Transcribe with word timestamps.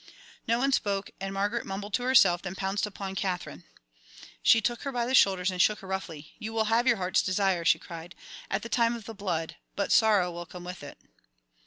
No 0.47 0.57
one 0.57 0.71
spoke, 0.71 1.11
and 1.19 1.31
Margaret 1.31 1.63
mumbled 1.63 1.93
to 1.93 2.01
herself, 2.05 2.41
then 2.41 2.55
pounced 2.55 2.87
upon 2.87 3.13
Katherine. 3.13 3.65
She 4.41 4.59
took 4.59 4.81
her 4.81 4.91
by 4.91 5.05
the 5.05 5.13
shoulders 5.13 5.51
and 5.51 5.61
shook 5.61 5.77
her 5.81 5.87
roughly. 5.87 6.33
"You 6.39 6.53
will 6.53 6.63
have 6.73 6.87
your 6.87 6.97
heart's 6.97 7.21
desire," 7.21 7.63
she 7.63 7.77
cried, 7.77 8.15
"at 8.49 8.63
the 8.63 8.67
time 8.67 8.95
of 8.95 9.05
the 9.05 9.13
blood, 9.13 9.57
but 9.75 9.91
sorrow 9.91 10.31
will 10.31 10.47
come 10.47 10.63
with 10.63 10.81
it!" 10.81 10.97